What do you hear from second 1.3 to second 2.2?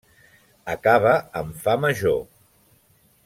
en fa major.